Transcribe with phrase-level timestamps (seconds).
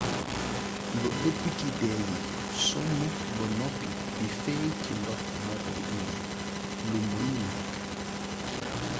[1.01, 2.15] lu ëpp ci dee yi
[2.67, 2.91] sonn
[3.35, 6.07] ba noppi di fééy ci ndox mokoy indi
[6.87, 8.87] lu meenul nékk